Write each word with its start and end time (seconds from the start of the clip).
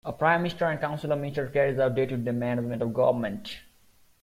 A 0.03 0.11
Prime 0.11 0.41
Minister 0.41 0.65
and 0.65 0.79
council 0.81 1.11
of 1.11 1.19
ministers 1.19 1.53
carries 1.53 1.77
out 1.77 1.93
day-to-day 1.93 2.31
management 2.31 2.81
of 2.81 2.91
government. 2.91 3.59